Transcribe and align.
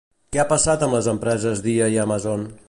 Què 0.35 0.39
ha 0.43 0.45
passat 0.53 0.85
amb 0.87 0.97
les 0.97 1.11
empreses 1.13 1.63
Dia 1.67 1.91
i 1.97 2.01
Amazon? 2.07 2.49